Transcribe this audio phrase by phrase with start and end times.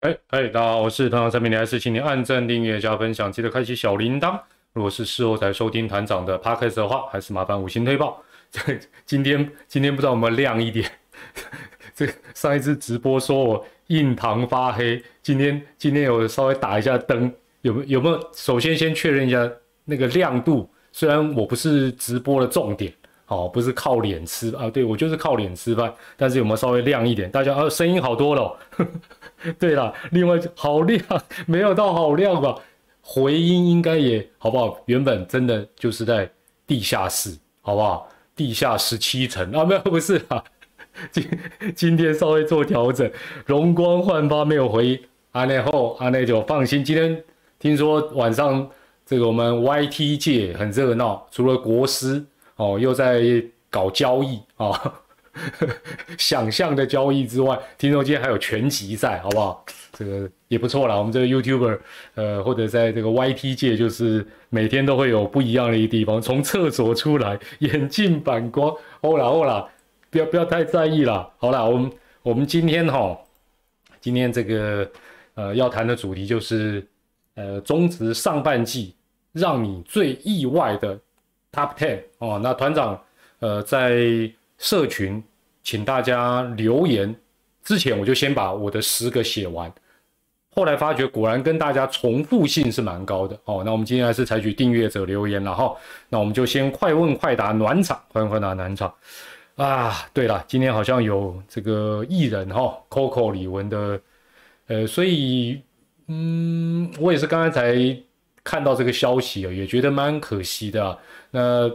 [0.00, 4.38] 哎哎，大家好，我是团长三明，还是请你按赞、订阅、加分享，记得开启小铃铛。
[4.72, 8.22] 如果是事后才收听团长的 podcast 的话，还是麻烦五星推报。
[8.48, 10.88] 这今天今天不知道有没有亮一点？
[11.96, 18.30] 这上一次直播说我印堂发黑，今天今天有稍微打一下灯，有没有没有？
[18.32, 19.50] 首先先确认一下
[19.84, 22.92] 那个亮度，虽然我不是直播的重点。
[23.28, 27.30] 哦，不是靠脸吃啊，对我就是靠脸吃饭，但是有没有稍微亮一点？
[27.30, 28.56] 大家啊，声音好多了。
[29.58, 31.00] 对了，另外好亮，
[31.46, 32.56] 没有到好亮吧？
[33.02, 34.80] 回音应该也好不好？
[34.86, 36.28] 原本真的就是在
[36.66, 38.08] 地下室，好不好？
[38.34, 40.42] 地下十七层啊，没有不是啊，
[41.12, 41.28] 今
[41.76, 43.10] 今天稍微做调整，
[43.44, 45.00] 容光焕发没有回音，
[45.32, 46.82] 阿内后阿内就放心。
[46.82, 47.22] 今天
[47.58, 48.66] 听说晚上
[49.04, 52.24] 这个我们 YT 界很热闹，除了国师。
[52.58, 53.22] 哦，又在
[53.70, 54.94] 搞交易啊！
[56.18, 59.64] 想象的交易之外，听说今天还有拳击赛，好不好？
[59.92, 60.96] 这个也不错啦。
[60.96, 61.78] 我们这个 YouTuber，
[62.16, 66.20] 呃，或者在这个 YT 界，就是每天都会有不一样的一个地方。
[66.20, 69.68] 从厕所出来，眼镜反光，哦啦哦啦，
[70.10, 71.30] 不要不要太在意啦。
[71.38, 71.92] 好啦，我们
[72.24, 73.16] 我们今天哈，
[74.00, 74.90] 今天这个
[75.34, 76.84] 呃要谈的主题就是
[77.36, 78.96] 呃中职上半季
[79.32, 80.98] 让你最意外的。
[81.52, 83.00] Top Ten 哦，那团长，
[83.40, 85.22] 呃，在社群
[85.62, 87.14] 请大家留言
[87.62, 89.72] 之前，我就先把我的十个写完。
[90.54, 93.62] 后来发觉果然跟大家重复性是蛮高的哦。
[93.64, 95.72] 那我们今天还是采取订阅者留言了哈。
[96.08, 98.92] 那我们就先快问快答暖场，快问快答暖场
[99.54, 99.94] 啊。
[100.12, 104.00] 对了，今天好像有这个艺人哈，Coco 李玟的，
[104.66, 105.62] 呃，所以
[106.08, 107.74] 嗯，我也是刚刚才
[108.48, 110.98] 看到这个消息啊，也觉得蛮可惜的。
[111.30, 111.70] 那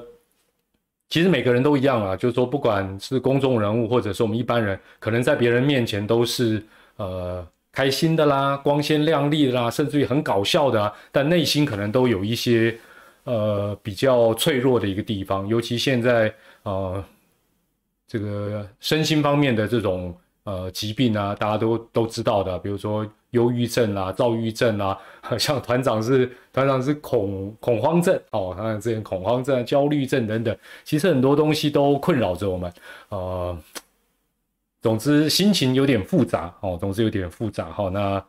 [1.07, 6.63] 其实每个人都一样啊，就是说，不管是公众人物，或者是我们一般人，可能在别人面前都是
[6.95, 12.75] 呃开心的啦，光鲜亮丽的啦，甚至于很搞笑的啊，但内心可能都有一些
[13.25, 16.33] 呃比较脆弱的一个地方，尤其现在
[16.63, 17.05] 呃
[18.07, 23.05] 这个身心方面的这种呃疾病啊，大家都都知道的，比如说。
[23.33, 24.95] 忧郁症啊，躁郁症啊，
[25.39, 32.71] 像团长是团长是恐恐慌症哦，像之前恐慌症、焦虑症等等，其实很多东西都困扰着我们。
[33.09, 33.57] 呃，
[34.83, 37.89] 总之心情有点复杂哦，总之有点复杂哈。
[37.89, 38.23] 那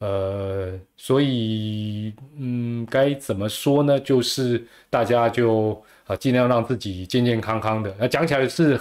[0.00, 3.98] 呃，所以嗯，该怎么说呢？
[3.98, 7.96] 就是大家就啊，尽量让自己健健康康的。
[7.98, 8.78] 那讲起来是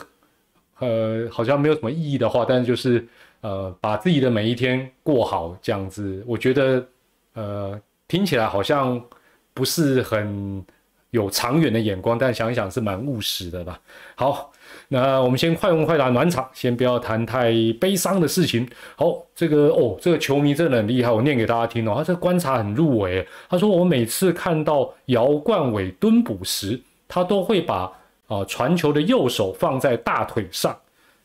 [0.82, 3.08] 呃，好像没有什么意义的话，但是就是。
[3.44, 6.86] 呃，把自己的每一天过好，这样子，我觉得，
[7.34, 9.04] 呃，听起来好像
[9.52, 10.64] 不是很
[11.10, 13.82] 有长远的眼光，但想一想是蛮务实的吧。
[14.14, 14.52] 好，
[14.90, 18.70] 那我们先快问快答暖场，先不要谈太悲伤的事情。
[18.96, 21.96] 好，这个哦，这个球迷真的很厉害，我念给大家听哦。
[21.98, 27.92] 他这观察很入围，他说我每次看到姚冠伟蹲捕时，他都会把
[28.32, 30.76] 啊传球的右手放在大腿上。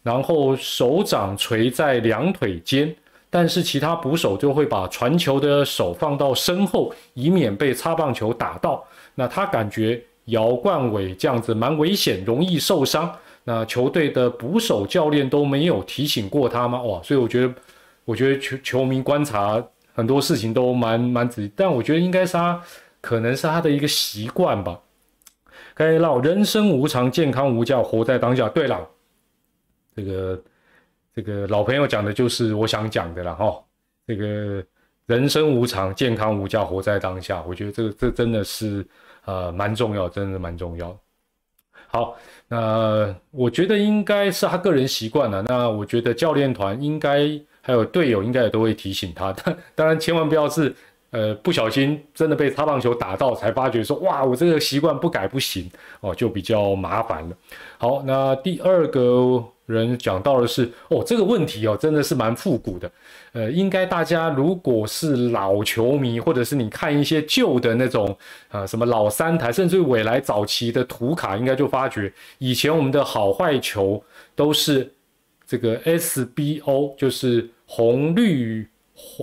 [0.03, 2.95] 然后手掌垂在两腿间，
[3.29, 8.85] 但是其他捕手就会把传球的手放到身后，以免被擦棒球打到。
[9.17, 13.13] 那他感觉姚冠伟这样子蛮危险，容易受伤。
[13.43, 16.81] 那球队的捕手教练都没有提醒过他吗？
[16.83, 17.55] 哇，所以我觉得，
[18.05, 19.61] 我觉得球球迷观察
[19.93, 22.63] 很多事情都蛮蛮仔细，但我觉得应该是他
[23.01, 24.79] 可能是他的一个习惯吧。
[25.75, 28.49] 该让人生无常，健康无价，活在当下。
[28.49, 28.89] 对了。
[29.95, 30.43] 这个
[31.15, 33.59] 这个老朋友讲的就是我想讲的了哈。
[34.07, 34.63] 这个
[35.07, 37.43] 人生无常，健康无价，活在当下。
[37.49, 38.87] 我觉得这个这真的是
[39.25, 40.95] 呃蛮重要，真的蛮重要。
[41.89, 42.17] 好，
[42.49, 45.43] 那我觉得应该是他个人习惯了。
[45.43, 47.27] 那我觉得教练团应该
[47.63, 49.33] 还有队友应该也都会提醒他。
[49.75, 50.75] 当然千万不要是
[51.17, 55.71] 呃不小心真的被擦棒球打到，才发觉说哇我这个习惯不改不行
[56.01, 57.37] 哦，就比较麻烦了。
[57.79, 59.43] 好，那第二个。
[59.67, 62.89] 人讲到的是哦，这个问题哦，真的是蛮复古的。
[63.33, 68.17] 呃，应该大家如果是老球迷，或者是你看一些旧的那种
[68.49, 74.01] 啊，什么老三台，甚至于未来早期的图卡，应该就发觉以前我们的好坏球
[74.37, 74.89] 都是
[75.45, 78.69] 这个 SBO，就是红绿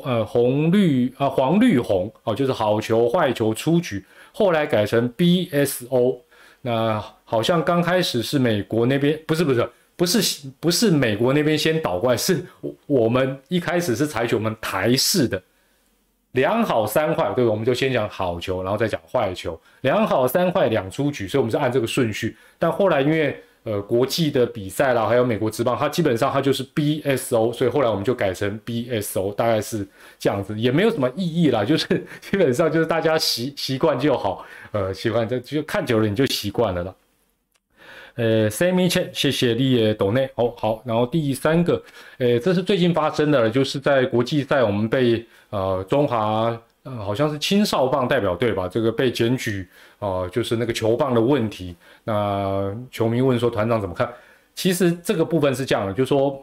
[0.04, 6.20] 呃红绿啊黄绿红哦，就是好球坏球出局，后来改成 BSO。
[6.62, 9.70] 那好像刚开始是美国那边，不是不是。
[9.96, 12.44] 不是不是美国那边先倒过来，是
[12.88, 15.42] 我们一开始是采取我们台式的
[16.32, 22.36] 两好三坏，对我们就先讲好球，然后再讲坏球，两好三坏两出局，所以我们是按这个顺序。
[22.58, 29.88] 但后来因为呃国际的比赛啦，还有美国职棒，它基本上它就是 BSO，所以后来我们就改成 BSO，大概是
[30.20, 31.88] 这样子，也没有什么意义啦， 就是
[32.22, 36.96] 基本上就是大家习习惯就好，呃，习惯这就看久了你就习惯了啦。
[38.16, 41.82] 呃，Sammy Chen，谢谢你也懂内哦好，然后第三个，
[42.20, 49.68] 呃，这是最近发生的，就是在国际赛我们被呃中华呃好像是青少棒代表队吧，这个被检举
[50.00, 51.76] 啊，就是那个球棒的问题。
[52.04, 54.12] 那球迷问说团长怎么看？
[54.54, 56.40] 其实这个部分是这样的，就是说，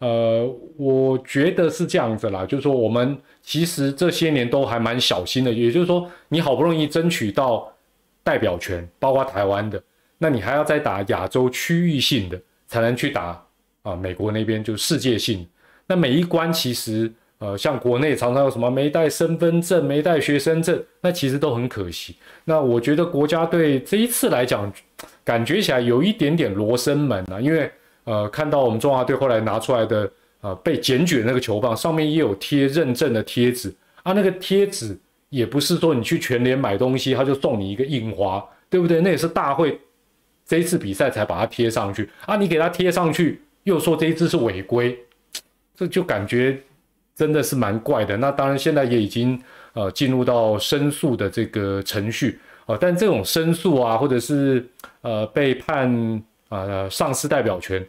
[0.00, 0.46] 呃，
[0.76, 7.72] 我觉得是这样子啦，就是说我们其实这些年都还蛮小心的，也就是说你好不容易争取到
[8.22, 9.82] 代表权，包括台湾的。
[10.18, 13.42] 那你还要再打亚洲区域性的，才能去打
[13.82, 15.46] 啊美国那边就世界性。
[15.86, 17.12] 那每一关其实
[17.44, 22.16] 呃像国内常常有什么没带身份证、没带学生证，那其实都很可惜。
[22.44, 24.72] 那我觉得国家队这一次来讲，
[25.22, 27.70] 感觉起来有一点点罗生门啊，因为
[28.04, 30.10] 呃看到我们中华队后来拿出来的
[30.40, 34.96] 呃被检举的那个球棒上面也有贴认证的贴纸啊，那个贴纸
[35.28, 39.00] 也不是说你去全联买东西他就送你一个印花，对不对？
[39.00, 39.78] 那也是大会。
[40.46, 42.36] 这一次比赛才把它贴上去啊！
[42.36, 44.94] 你给它贴上去，又说这一次是违规，
[45.74, 46.60] 这就感觉
[47.14, 48.16] 真的是蛮怪的。
[48.16, 49.40] 那当然现在也已经
[49.72, 54.66] 呃进入到申诉的这个程序啊，但这种申诉啊，或者是
[55.02, 57.86] 呃被判呃丧失代表权，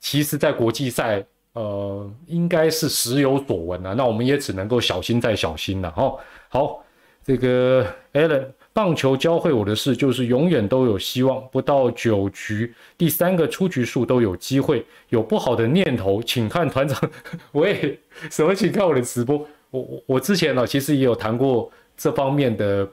[0.00, 3.94] 其实在国际赛呃应该是时有所闻啊。
[3.94, 6.18] 那我们也只能够小心再小心了哦。
[6.48, 6.84] 好，
[7.24, 8.46] 这个 Allen。
[8.76, 14.84] 棒球教会我的事就是永远都有希望，不到九局第三个出局数都有机会。
[15.08, 17.10] 有不好的念头，请看团长。
[17.52, 17.98] 我也
[18.30, 18.54] 什么？
[18.54, 19.38] 请看我的直播。
[19.70, 22.86] 我我我之前呢，其实也有谈过这方面的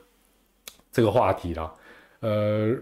[0.89, 1.73] 这个话题啦。
[2.21, 2.73] 呃，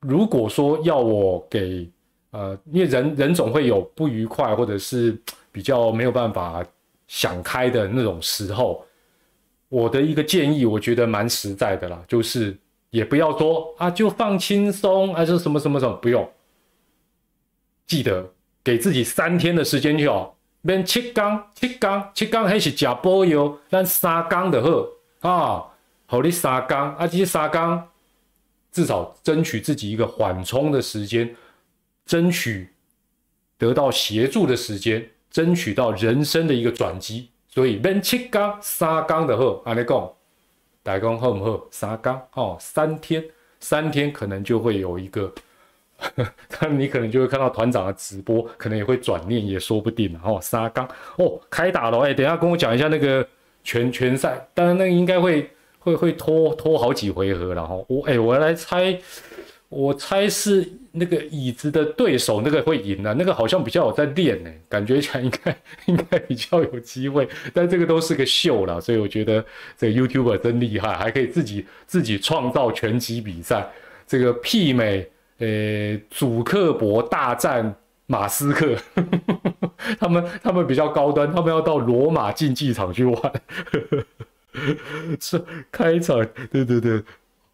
[0.00, 1.86] 如果说要我给
[2.30, 5.14] 呃，因为人人总会有不愉快，或者是
[5.52, 6.64] 比较没有办法
[7.06, 8.82] 想开的那种时候。
[9.70, 12.54] 我的一个建议，我觉得蛮实在的啦，就是
[12.90, 16.30] 也不要说啊，就放轻松，还是什么什么什么，不用。
[17.86, 18.32] 记得
[18.62, 20.36] 给自己三天的时间就好。
[20.62, 24.86] 免七缸，七缸，七缸还是假波油，但三缸的喝
[25.20, 25.64] 啊，
[26.04, 27.88] 好你三缸啊，这些三缸
[28.70, 31.34] 至少争取自己一个缓冲的时间，
[32.04, 32.68] 争取
[33.56, 37.30] 得到协助的时间，争取到人生的一个转机。
[37.52, 40.12] 所以免七缸三缸的好，安尼讲，
[40.84, 41.66] 大家讲好唔好？
[41.70, 43.24] 三缸哦，三天，
[43.58, 45.32] 三天可能就会有一个，
[46.48, 50.38] 但你可能就会看到团长的直播，可能也会转念，也说不定哦。
[50.40, 50.88] 三缸
[51.18, 53.26] 哦，开打了哎，等下跟我讲一下那个
[53.64, 55.50] 全全赛，当然那个应该会
[55.80, 57.84] 会会拖拖好几回合然后。
[57.88, 58.96] 我哎，我来猜。
[59.70, 65.56] 我猜是那个椅子的对手那个会赢啊，那个好像比较有在练呢，感觉起来应该
[65.86, 67.28] 应该比较有机会。
[67.54, 69.44] 但这个都是个秀了，所以我觉得
[69.78, 73.64] 这个 YouTuber 真厉害，还可以自己自己创造拳击比赛，
[74.08, 75.08] 这个媲美
[75.38, 77.72] 呃祖克伯大战
[78.06, 78.74] 马斯克，
[80.00, 83.32] 他们他们比较高端，他们要到罗马竞技场去玩，
[85.20, 87.00] 是开场，对对对。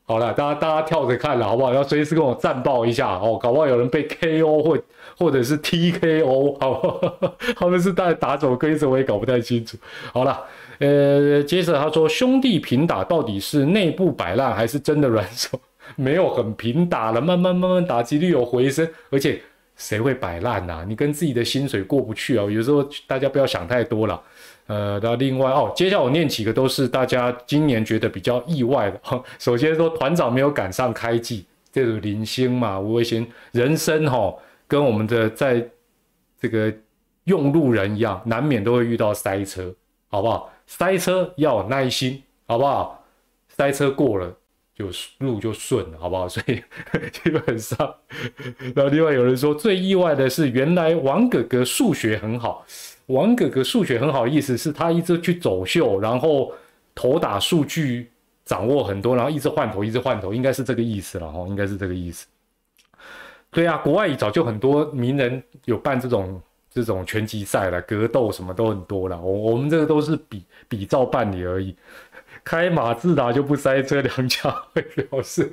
[0.08, 1.74] 好了，大家大家跳着看了，好不好？
[1.74, 4.78] 要随时跟我战报一下哦，搞不好有人被 KO 或
[5.18, 7.34] 或者是 TKO，好不好？
[7.58, 9.76] 他们是带打走规则，我也搞不太清楚。
[10.12, 10.44] 好了，
[10.78, 15.58] 呃，接着他说兄弟平打到底是内部摆烂还是真的软手？
[15.96, 19.40] 没有很平打了，慢慢慢慢打击率有回升，而且
[19.76, 20.84] 谁会摆烂呐？
[20.86, 22.44] 你跟自己的薪水过不去啊？
[22.44, 24.20] 有时候大家不要想太多了。
[24.66, 29.00] 呃，那另外哦，接下来我念几个都是大家今年觉得比较意外的。
[29.38, 34.34] 首先说团长没有赶上开季，这个零星嘛，吴卫星，人生哈
[34.66, 35.64] 跟我们的在
[36.40, 36.72] 这个
[37.24, 39.72] 用路人一样，难免都会遇到塞车，
[40.08, 40.50] 好不好？
[40.66, 43.04] 塞车要有耐心，好不好？
[43.48, 44.36] 塞车过了
[44.76, 44.88] 就
[45.20, 46.28] 路就顺了，好不好？
[46.28, 46.62] 所以
[47.10, 47.94] 基本上，
[48.74, 52.64] 然后另外有人说最意外的是，原来王哥哥数学很好。
[53.06, 56.52] 王哥哥数学很好，意思是他一直去走秀，然后
[56.94, 58.10] 投打数据
[58.44, 62.26] 掌握很多，然后一直换头，一直换头，应该是这个意思了哈，应该是这个意思。
[63.50, 69.18] 对啊，国外早就很多名人有办这种这种拳击赛了，格斗什么都很多了。
[69.18, 71.74] 我我们这个都是比比照办理而已。
[72.46, 75.52] 开马自达就不塞车，梁家辉表示。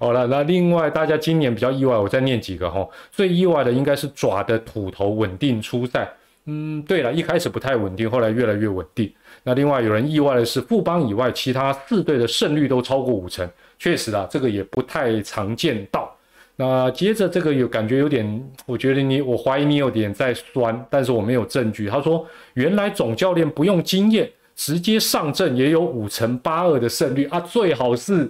[0.00, 2.88] 好了，那另外大家今年比较意外，我再念几个哈。
[3.12, 6.10] 最意外的应该是爪的土头稳定出赛。
[6.46, 9.12] 嗯，对了，一开始不太稳定，后来越来越稳定。
[9.42, 13.46] 那另外有人意外的是，富邦以外其他四队的胜率都超过五成，
[13.78, 16.10] 确实啊，这个也不太常见到。
[16.56, 21.90] 那接着这个有感觉有点，我觉得你，我怀疑你有点在酸，但是我没有证据。
[21.90, 28.28] 他说，原来总教练不用经验，直接上阵也有五成八二的胜率啊，最好是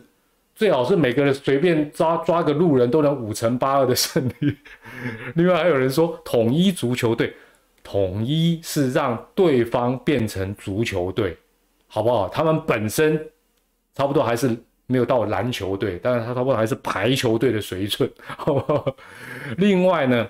[0.55, 4.55] 最好是每个人随便抓抓个路人都能五成八二的胜率。
[5.37, 7.35] 另外还有人说，统一足球队，
[7.83, 11.35] 统一是让对方变成足球队，
[11.87, 12.29] 好不好？
[12.29, 13.19] 他们本身
[13.95, 14.55] 差不多还是。
[14.91, 18.11] 没有到篮球队，但是他差不多还是排球队的水准。
[19.59, 20.27] 另外呢，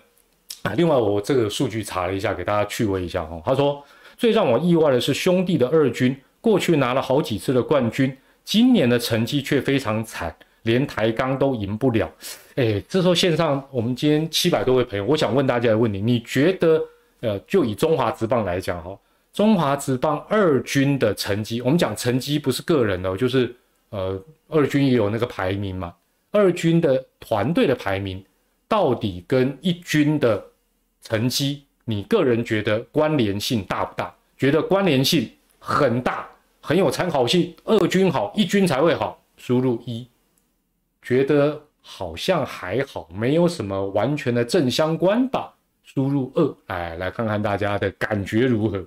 [0.62, 3.40] 啊，另外我这个数据查了一下，给大家趣味一下哈。
[3.44, 3.80] 他说，
[4.18, 10.34] 最让我意外的是兄弟的二军过去拿了好几次的冠军，今年的成绩却非常惨，
[10.64, 12.12] 连台钢都赢不了。
[12.56, 16.82] 哎，这时候线上我们今天七百多位朋友，我想问大家一个问题：你觉得，
[17.20, 18.94] 呃，就以中华职棒来讲哈，
[19.32, 23.54] 中华职棒二军的成绩，我们讲成绩不是个人的，就是。
[23.90, 25.94] 呃，二军也有那个排名嘛？
[26.30, 28.22] 二军的团队的排名
[28.68, 30.44] 到底跟一军的
[31.00, 34.14] 成绩，你个人觉得关联性大不大？
[34.36, 36.28] 觉得关联性很大，
[36.60, 37.56] 很有参考性。
[37.64, 39.18] 二军好，一军才会好。
[39.38, 40.06] 输入一，
[41.00, 45.54] 觉得好像还好，没有什么完全的正相关吧。
[45.82, 48.86] 输入二，哎，来看看大家的感觉如何。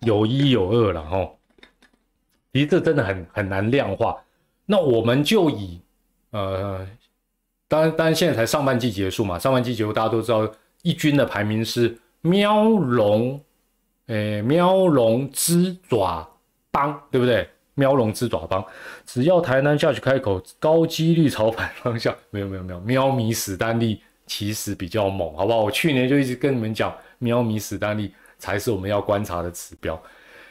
[0.00, 1.30] 有一有二了哈，
[2.54, 4.24] 其实这真的很很难量化。
[4.64, 5.78] 那我们就以
[6.30, 6.86] 呃，
[7.68, 10.50] 当然当然现在才上半季结束嘛，上半季结束大家都知道，
[10.82, 13.40] 一军的排名是喵龙，
[14.06, 16.28] 诶喵龙之爪
[16.70, 17.48] 帮，对不对？
[17.74, 18.64] 喵龙之爪帮，
[19.06, 22.14] 只要台南下去开口，高几率朝反方向。
[22.30, 25.60] 没有没有没有，喵米史丹利其实比较猛，好不好？
[25.60, 28.12] 我去年就一直跟你们讲，喵迷史丹利。
[28.40, 30.02] 才是我们要观察的指标。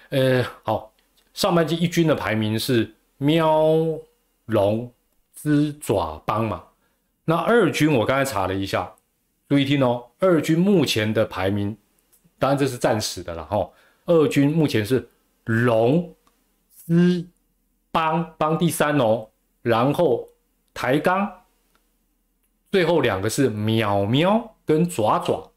[0.10, 0.94] 呃，好，
[1.34, 3.74] 上半季一军的排名是喵
[4.46, 4.94] 龙
[5.42, 6.64] 之爪帮嘛？
[7.24, 8.94] 那二军我刚才查了一下，
[9.48, 11.78] 注意听哦，二军目前的排名，
[12.38, 13.70] 当然这是暂时的了哈。
[14.06, 15.08] 二军目前是
[15.46, 16.14] 龙
[16.86, 17.26] 之
[17.92, 19.30] 帮帮第三哦，
[19.62, 20.28] 然后
[20.74, 21.44] 抬杠，
[22.72, 25.52] 最后两个是喵喵跟爪爪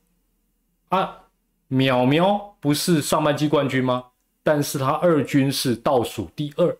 [0.90, 1.18] 啊。
[1.70, 4.04] 淼淼不是上半季冠军吗？
[4.42, 6.76] 但是他二军是倒数第二，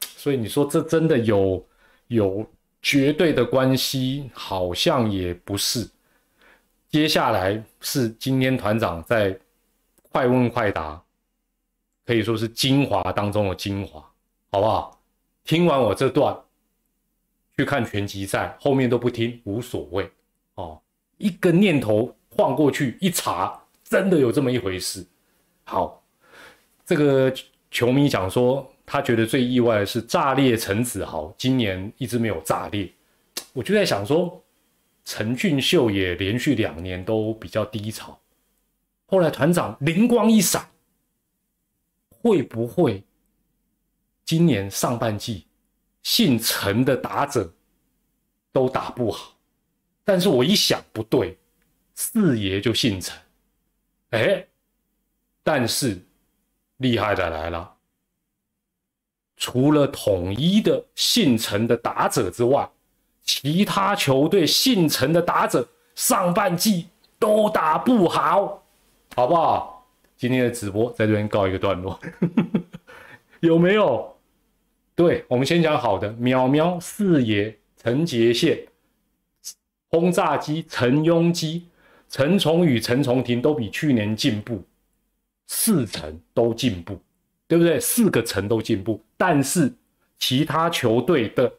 [0.00, 1.62] 所以你说这真的有
[2.08, 2.44] 有
[2.82, 4.30] 绝对的关系？
[4.34, 5.88] 好像也不是。
[6.90, 9.38] 接下来是今天团长在
[10.10, 11.00] 快问快答，
[12.04, 14.00] 可以说是精华当中的精华，
[14.50, 15.00] 好不好？
[15.44, 16.36] 听完我这段，
[17.56, 20.10] 去看拳击赛，后面都不听无所谓
[20.56, 20.80] 哦。
[21.16, 22.14] 一个念头。
[22.30, 25.04] 晃过去一查，真的有这么一回事。
[25.64, 26.00] 好，
[26.84, 27.34] 这个
[27.68, 32.90] 球迷讲说，他觉得最意外的是炸裂陈子豪今年一直没有炸裂。
[33.52, 34.42] 我就在想说，
[35.04, 38.18] 陈俊秀也连续两年都比较低潮。
[39.06, 40.66] 后来团长灵光一闪，
[42.08, 43.04] 会不会
[44.24, 45.46] 今年上半季
[46.02, 47.52] 姓陈的打者
[48.50, 49.36] 都打不好？
[50.04, 51.36] 但是我一想不对。
[52.00, 53.18] 四爷就姓陈，
[54.10, 54.46] 哎，
[55.42, 56.00] 但是
[56.76, 57.76] 厉害的来了，
[59.38, 62.68] 除了统一的姓陈的打者之外，
[63.24, 68.62] 其他球队姓陈的打者上半季都打不好，
[69.14, 69.86] 好不好？
[70.16, 71.98] 今天的直播在这边告一个段落，
[73.40, 74.14] 有没有？
[74.94, 78.58] 对我们先讲好的，淼淼四爷陈杰宪，
[79.88, 81.64] 轰炸机陈庸基。
[82.10, 84.64] 陈崇宇、陈崇廷都比去年进步，
[85.46, 86.98] 四成都进步，
[87.48, 87.80] 对不对？
[87.80, 89.72] 四个城都进步，但是
[90.18, 91.52] 其他球队的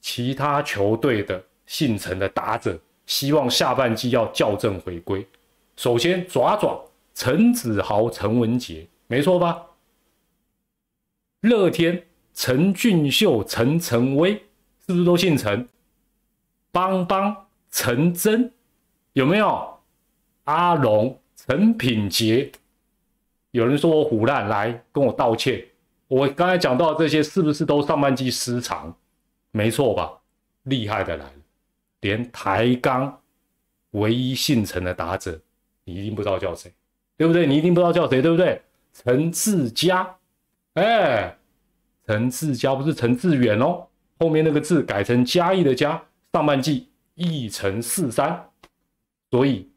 [0.00, 5.26] 其他球队的姓陈的打者，希望下半季要校正回归。
[5.76, 6.80] 首先，爪爪
[7.14, 9.66] 陈子豪、陈文杰，没错吧？
[11.40, 14.34] 乐天陈俊秀、陈晨威，
[14.86, 15.68] 是不是都姓陈？
[16.70, 18.52] 邦邦陈真。
[19.14, 19.78] 有没有
[20.44, 22.52] 阿龙、陈品杰？
[23.52, 25.64] 有人说我虎烂，来跟我道歉。
[26.08, 28.94] 我刚才讲到这些，是不是都上半季失常？
[29.50, 30.10] 没错吧？
[30.64, 31.32] 厉害的来了，
[32.00, 33.20] 连台钢
[33.92, 35.38] 唯一姓陈的打者，
[35.84, 36.72] 你一定不知道叫谁，
[37.16, 37.46] 对不对？
[37.46, 38.60] 你一定不知道叫谁，对不对？
[38.92, 40.16] 陈志佳，
[40.74, 41.36] 哎，
[42.06, 43.86] 陈志佳不是陈志远哦，
[44.18, 48.48] 后面那个字改成嘉义的嘉，上半季一成四三。
[49.30, 49.68] 所以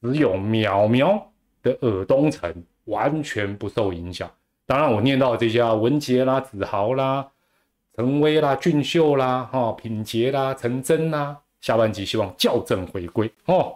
[0.00, 1.32] 只有苗苗
[1.62, 2.52] 的尔东城
[2.90, 4.30] 完全不受影响，
[4.66, 7.26] 当然我念到这些啊，文杰啦、子豪啦、
[7.96, 13.74] 陈威啦、俊秀啦、哈品杰啦、陈真啦，下半集希望校正回归哦。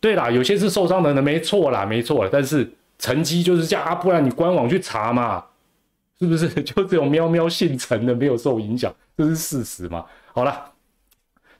[0.00, 5.44] 对啦，有些是受伤的人，没错啦，没错啦，但是成绩就是这样啊，不然你官网去查嘛，
[6.18, 6.48] 是不是？
[6.62, 10.04] 就这种喵喵姓陈的没有受影响，这是事实嘛？
[10.32, 10.72] 好了。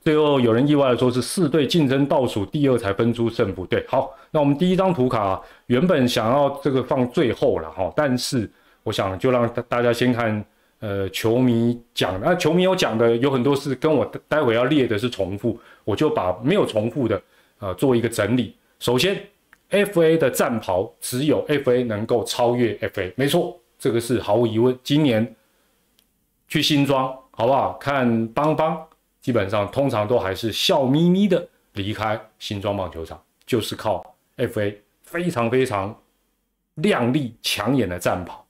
[0.09, 3.63] 最后有人意外的说是四队竞争倒数第二才分出胜负。
[3.67, 8.49] 对，好，那我们第一张图卡原本想要这个放最后了哈，但是
[8.81, 10.43] 我想就让大家先看，
[10.79, 17.21] 呃，球迷讲，那球迷有讲的有很多是跟我待会要列的是重复，我就把没有重复的
[17.59, 18.55] 呃做一个整理。
[18.79, 19.15] 首先
[19.69, 24.75] ，FA 的战袍只有 FA 能够超越 FA，没错，这个是毫无疑问。
[24.83, 25.35] 今年
[26.47, 27.73] 去新庄好不好？
[27.73, 28.75] 看邦邦。
[29.21, 35.95] 基本上通常都还是笑眯眯的离开新庄棒球场，就是靠 FA 非常非常
[36.75, 38.45] 亮丽抢眼的战袍。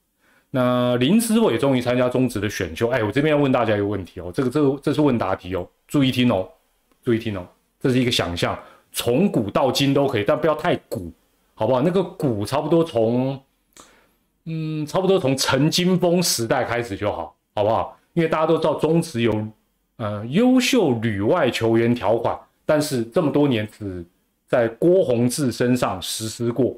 [0.51, 6.47] 那林思伟终于参加中职的选秀，哎，我这边要问大家一个问题哦，这个这个这是问答题哦，注意听哦，
[7.03, 7.45] 注意听哦，
[7.79, 8.57] 这是一个想象，
[8.91, 11.11] 从古到今都可以，但不要太古，
[11.53, 11.81] 好不好？
[11.81, 13.39] 那个古差不多从
[14.45, 17.97] 嗯，差不多从陈金峰时代开始就好，好不好？
[18.13, 19.47] 因为大家都知道中职有。
[19.99, 24.05] 呃，优秀旅外球员条款，但是这么多年只
[24.47, 26.73] 在郭宏志身上实施过。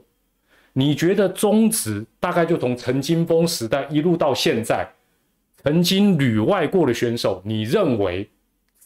[0.74, 4.92] 你觉得中职大概就从陈金峰时代一路到现在，
[5.58, 8.28] 曾经旅外过的选手，你认为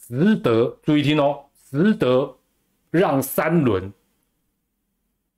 [0.05, 1.39] 值得注意听哦，
[1.71, 2.35] 值得
[2.91, 3.89] 让三轮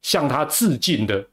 [0.02, 1.24] 向他致敬的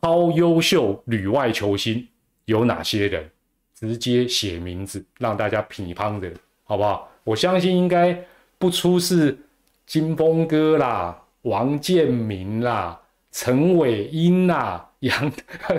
[0.00, 2.08] 超优秀旅外球星
[2.46, 3.30] 有哪些人？
[3.74, 6.32] 直接写名字，让大家乒乓的。
[6.72, 7.06] 好不好？
[7.24, 8.18] 我相信应该
[8.56, 9.38] 不出是
[9.84, 12.98] 金峰哥啦、王建民啦、
[13.30, 15.30] 陈伟英啦、 杨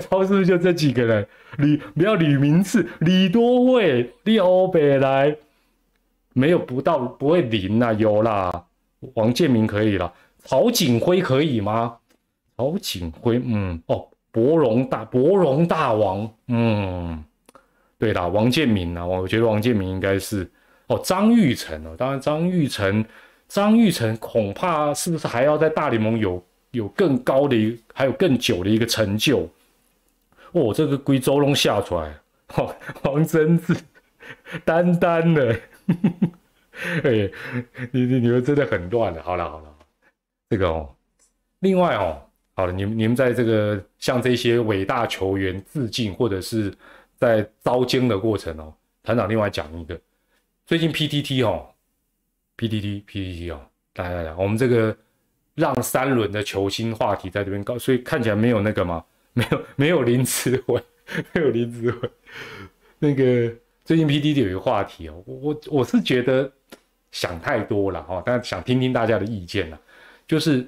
[0.08, 1.26] 超， 是不是就这几个人？
[1.58, 5.36] 李不要李明志、李多惠、李欧北来，
[6.32, 8.66] 没有不到不会零啦，有啦。
[9.14, 11.96] 王建民可以了，曹景辉可以吗？
[12.56, 17.24] 曹景辉，嗯，哦，博荣大博荣大王，嗯，
[17.98, 20.48] 对啦，王建民啊，我觉得王建民应该是。
[20.86, 23.04] 哦，张玉成哦，当然张玉成，
[23.48, 29.48] 张玉成恐怕是不是还要在大联盟有有更高的一，还有更久的一个成就？
[30.52, 32.14] 哦，这个归周龙下出来，
[32.56, 33.74] 哦，黄真子，
[34.64, 35.58] 单单的，
[37.02, 37.30] 哎，
[37.90, 39.22] 你你你们真的很乱的。
[39.22, 39.74] 好了好了，
[40.50, 40.94] 这个哦，
[41.60, 42.20] 另外哦，
[42.54, 46.72] 好了，你们你们在这个向这些伟大球员致敬，或者是
[47.16, 49.98] 在招奸的过程哦，团长另外讲一个。
[50.66, 51.66] 最近 PTT 哦
[52.56, 53.60] ，PTT PTT 哦，
[53.96, 54.96] 来来来，我们这个
[55.54, 59.04] 让三轮的球星话题在这边搞，所以看起来没有那个吗？
[59.34, 60.82] 没有没有林子伟，
[61.32, 62.10] 没有林子伟。
[62.98, 66.50] 那个最近 PTT 有一个话题哦，我我我是觉得
[67.12, 69.78] 想太多了哈，但想听听大家的意见了，
[70.26, 70.66] 就是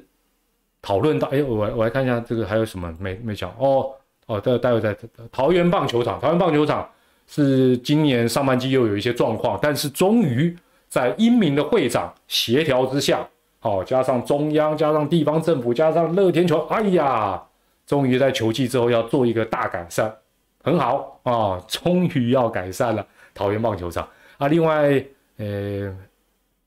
[0.82, 3.90] 讨论到，哎，我我来看一下这个还有什么没没讲哦
[4.26, 4.94] 哦，待待会再
[5.32, 6.86] 桃园棒球场，桃园棒球场。
[7.28, 10.56] 是今年上半季又有一些状况，但是终于
[10.88, 13.26] 在英明的会长协调之下，
[13.58, 17.42] 好加上中央、加上地方政府、加上乐天球，哎呀，
[17.84, 20.14] 终于在球季之后要做一个大改善，
[20.62, 24.08] 很好啊，终于要改善了桃园棒球场
[24.38, 24.46] 啊。
[24.46, 25.04] 另外，
[25.38, 25.92] 呃，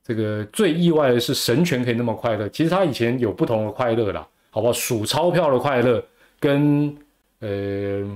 [0.04, 4.72] 这个最意外的是神权可以那么快乐，其实他以前有不同的快乐啦，好不好？
[4.74, 6.04] 数钞票的快乐
[6.38, 6.94] 跟
[7.38, 8.06] 呃。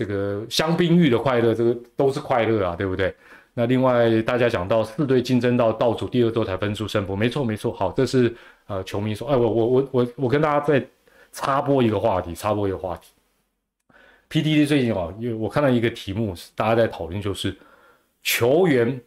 [0.00, 3.14] 这个香槟浴的快乐，这个都是快乐啊，对不对？
[3.52, 7.70] 那另外大家讲到四队竞争到倒数第二周才分出胜负，没错没错。
[7.70, 8.34] 好，这是
[8.66, 10.82] 呃球迷说，哎，我我我我我跟大家再
[11.32, 13.12] 插播一个话题，插播一个话题。
[14.30, 17.54] PDD 最近啊，因为我看到一个题目，大家在讨论就是
[18.22, 18.98] 球员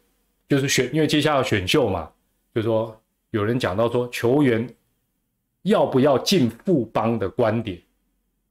[0.48, 2.08] 就是选，因为接下来选秀嘛，
[2.54, 2.96] 就是说
[3.32, 4.70] 有人讲到说球员
[5.64, 7.82] 要不要进富邦的观点，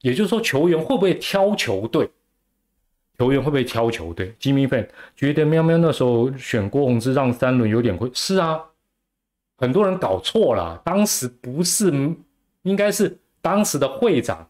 [0.01, 2.09] 也就是说球员会不会挑球队？
[3.19, 8.59] 球员会不会挑球队？Jimmy Fan 觉得喵喵那时候选郭宏志让三轮有点亏是啊，
[9.57, 11.91] 很多人搞错了，当时不是，
[12.63, 14.45] 应该是当时的会长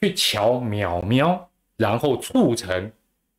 [0.00, 2.90] 去瞧喵喵，然后促成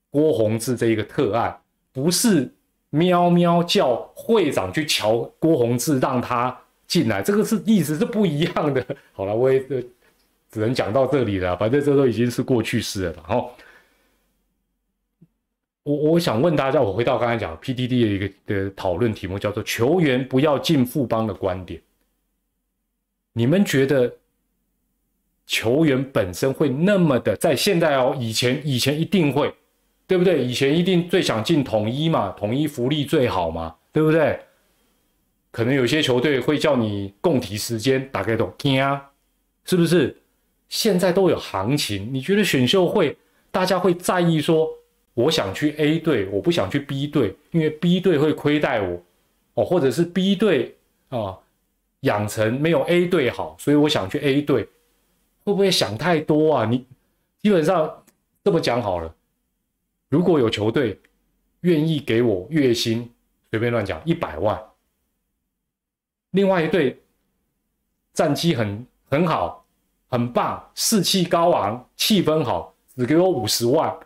[0.09, 1.55] 郭宏志这一个特案，
[1.91, 2.49] 不是
[2.91, 6.57] 喵喵叫会长去瞧郭宏志让他
[6.87, 8.83] 进来，这个是意思是不一样的。
[9.11, 9.59] 好了，我也
[10.49, 13.51] 只能讲到这里了，反正这都已经是过去式了，然后。
[15.83, 21.81] 我我想问大家，我回到刚才讲 PDD 的一个的讨论题目，叫做“球员不要进富邦”的观点。
[23.33, 24.13] 你们觉得
[25.47, 29.51] 球员本身会那么的在现在哦，以前以前一定会，
[30.05, 30.43] 对不对？
[30.43, 34.39] 以前一定最想进统一嘛，统一福利最好嘛，对不对？
[35.49, 39.09] 可能有些球队会叫你共体时间，打开都听啊，
[39.65, 40.15] 是不是？
[40.69, 43.17] 现在都有行情，你觉得选秀会
[43.51, 44.69] 大家会在意说，
[45.13, 49.01] 我想去 A 队，我不想去 B 队，因为 B 队会亏待我
[49.53, 50.77] 哦，或者是 B 队
[51.09, 51.37] 啊
[52.01, 54.63] 养成没有 A 队好，所以我想去 A 队，
[55.43, 56.65] 会不会想太多啊？
[56.65, 56.85] 你
[57.41, 58.03] 基本上
[58.43, 59.13] 这么讲好了，
[60.09, 60.99] 如果有球队
[61.61, 63.09] 愿意给我月薪，
[63.49, 64.61] 随便乱讲一百万，
[66.31, 67.01] 另外一队
[68.13, 69.59] 战绩很很好。
[70.13, 73.97] 很棒，士气高昂，气氛好，只给我五十万，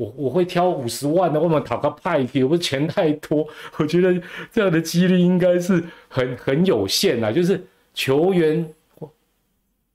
[0.00, 1.38] 我我会挑五十万的。
[1.38, 4.18] 我们讨个派题，不是钱太多， 我觉得
[4.50, 7.30] 这样的几率应该是很很有限啊。
[7.30, 8.66] 就是球员，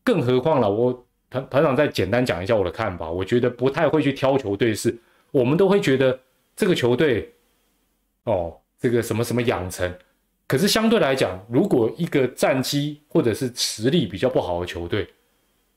[0.03, 4.95] 更何况了，我团团长再简单讲一下我的看法，我觉得不太会去挑球队，是
[5.31, 6.19] 我们都会觉得
[6.55, 7.33] 这个球队，
[8.25, 9.91] 哦，这个什么什么养成。
[10.47, 15.07] 可是相对来讲，如果一个战绩或者是实力比较不好的球队，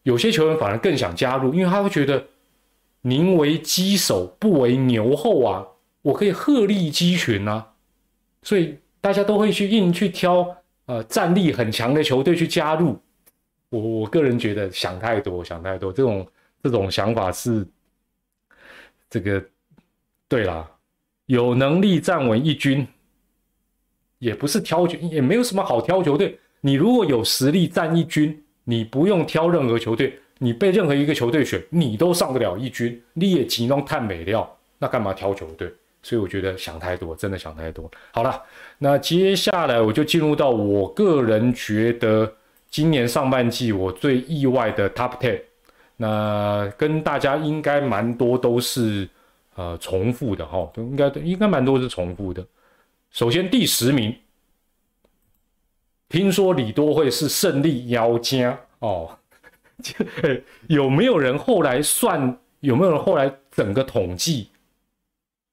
[0.03, 2.23] 有些球员反而更想加入，因为他会觉得
[3.03, 5.67] 宁为鸡首不为牛后啊，
[6.03, 7.73] 我可以鹤立鸡群啊，
[8.43, 10.57] 所以大家都会去硬去挑
[10.87, 12.99] 呃战力很强的球队去加入。
[13.71, 16.27] 我我个人觉得想太多，想太多，这种
[16.63, 17.67] 这种想法是
[19.11, 19.45] 这个
[20.27, 20.69] 对啦，
[21.27, 22.87] 有能力站稳一军。
[24.21, 26.37] 也不是挑球，也没有什么好挑球队。
[26.61, 33.03] 你如果有实力站一军，你不用挑任何球队，你被任何一个球队选，你都上得了一军。
[33.15, 35.73] 你也集中碳美料，那干嘛挑球队？
[36.01, 37.91] 所以我觉得想太多，真的想太多。
[38.13, 38.41] 好了，
[38.79, 42.33] 那接下来我就进入到我个人觉得
[42.71, 45.41] 今年上半季我最意外的 Top Ten。
[45.97, 49.09] 那跟大家应该蛮多都是
[49.57, 52.47] 呃重复的哈，应该应该蛮多是重复的。
[53.11, 54.15] 首先第十名，
[56.09, 59.19] 听说李多惠是胜利妖精哦，
[60.69, 62.39] 有没有人后来算？
[62.61, 64.49] 有没有人后来整个统计？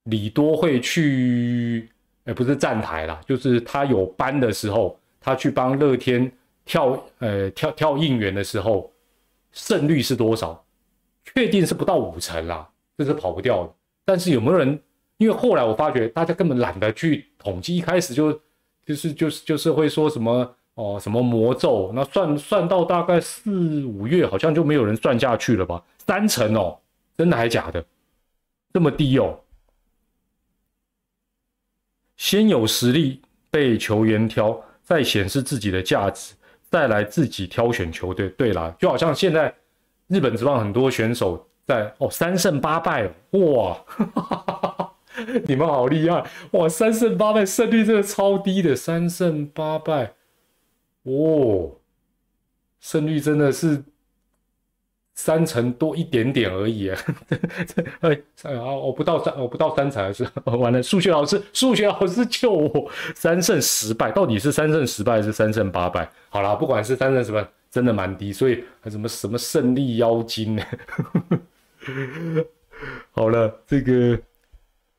[0.05, 1.87] 李多会去，
[2.23, 6.31] 哎，不是站台啦，就是他有班的时候，他去帮乐天
[6.65, 8.91] 跳，呃，跳跳应援的时候，
[9.51, 10.65] 胜率是多少？
[11.23, 13.73] 确定是不到五成啦，这是跑不掉的。
[14.03, 14.79] 但是有没有人？
[15.17, 18.33] 因为后来我发觉，大家根本懒得去统计，一开始就
[18.85, 25.81] 就是就是就是会说什么哦什么魔咒，那算算到大概四五月，好像就没有人算下去了吧？
[26.05, 26.77] 三成哦，
[27.17, 27.83] 真的还假的？
[28.73, 29.39] 这么低哦？
[32.17, 36.33] 先有实力被球员挑，再显示自己的价值，
[36.69, 38.29] 再来自己挑选球队。
[38.29, 39.53] 对啦，就好像现在
[40.07, 43.77] 日本职棒很多选手在哦三胜八败哇！
[45.47, 46.67] 你们好厉害哇！
[46.67, 50.13] 三胜八败，胜率真的超低的，三胜八败，
[51.05, 51.71] 哦，
[52.79, 53.83] 胜率真的是
[55.13, 56.89] 三成多一点点而已。
[58.01, 60.83] 哎，啊，我不到三，我不到三成还是 完了。
[60.83, 62.91] 数学老师，数学老师救我！
[63.15, 66.09] 三胜十败，到底是三胜十败还是三胜八败？
[66.29, 70.63] 好啦，不管是三胜十败，真的蛮低，所以还什么什么胜利妖精呢？
[73.11, 74.19] 好了，这个。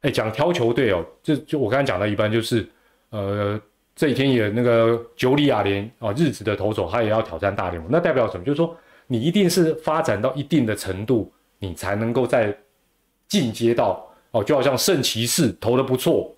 [0.03, 2.65] 哎，讲挑球队哦，就就我刚才讲的一般就是，
[3.11, 3.61] 呃，
[3.97, 8.45] 这几天也那个九里亚联啊，日职的投手他也要挑战大联盟，那代表什么？
[8.45, 12.55] 就是说你一定是发展到一定的程度，你才能够在
[13.27, 16.31] 进阶到哦，就好像圣骑士投的不错，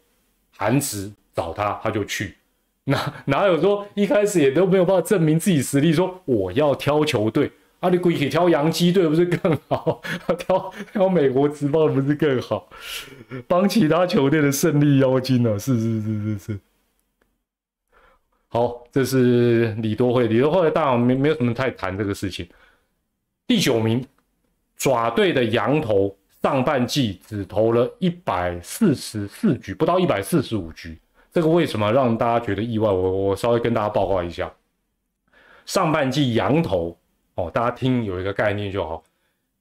[0.56, 2.36] 韩职找他他就去，
[2.84, 7.50] 哪哪有说一开始也都没有办法证明自己实力，说我要挑球队。
[7.80, 10.00] 啊，你可以挑洋基队不是更好？
[10.36, 12.68] 挑挑美国职棒不是更好？
[13.46, 15.56] 帮其他球队的胜利妖精呢？
[15.56, 16.58] 是是是是是。
[18.48, 22.48] 好，这是李多惠，李多惠大王没没有什么太谈这个事情。
[23.46, 24.04] 第九名，
[24.76, 30.98] 爪队的羊头上半季只投了一百四十四局，不到一百四十五局。
[31.30, 32.90] 这个为什么让大家觉得意外？
[32.90, 34.50] 我我稍微跟大家报告一下，
[35.66, 36.98] 上半季羊头。
[37.34, 39.04] 哦，大家听有一个概念就好。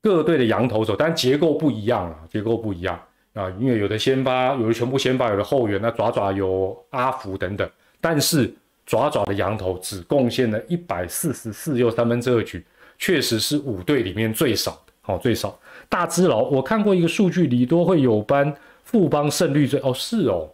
[0.02, 3.00] 各队的羊头手，但结构不一样啊，结构不一样
[3.34, 5.80] 啊，因为有的先发，有的全部先发，有的后援。
[5.82, 7.70] 那爪爪有阿福等等，
[8.00, 8.52] 但是
[8.88, 12.66] 爪爪的羊头只贡献了一百四十四又三分之二局，
[12.98, 14.94] 确实是五队里面最少的。
[15.14, 15.60] 哦，最少。
[15.88, 20.50] 大只佬，我看过一个数据，李多会有班富邦胜率最哦，是哦。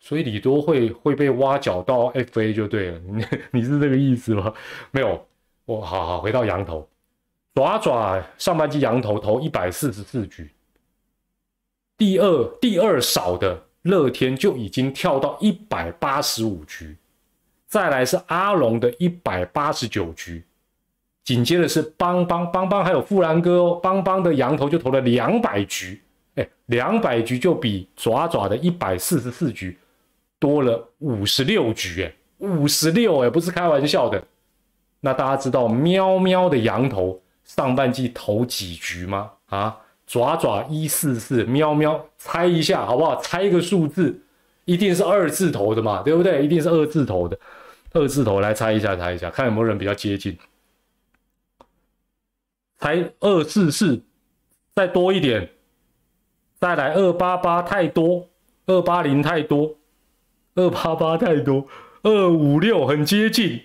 [0.00, 3.24] 所以李多会会被挖角到 FA 就对了，你
[3.60, 4.52] 你是这个意思吗？
[4.90, 5.24] 没有。
[5.66, 6.88] 我好好回到羊头，
[7.54, 10.50] 爪爪上半季羊头投一百四十四局，
[11.96, 16.96] 第二第二少的乐天就已经跳到一百八十五局，
[17.66, 20.44] 再来是阿龙的一百八十九局，
[21.24, 26.02] 紧接着是邦邦邦邦还有富兰哥哦，邦邦的羊头就投了两百局，
[26.34, 29.78] 哎，两百局就比爪爪的一百四十四局
[30.38, 34.22] 多了五十六局，哎，五十六哎，不是开玩笑的。
[35.00, 39.30] 那大家知道喵喵的羊头上半季投几局吗？
[39.46, 39.76] 啊，
[40.10, 43.14] 爪爪一四四，喵喵，猜一下好不好？
[43.20, 44.20] 猜一个数字，
[44.64, 46.44] 一定是二字头的嘛，对不对？
[46.44, 47.38] 一定是二字头的，
[47.92, 50.36] 二字头来猜一下，猜一下，看有没有人比较接近。
[52.78, 54.02] 猜二四四，
[54.74, 55.48] 再多一点，
[56.58, 58.26] 再来二八八，太多，
[58.66, 59.76] 二八零太多，
[60.56, 61.64] 二八八太多，
[62.02, 63.62] 二五六很接近。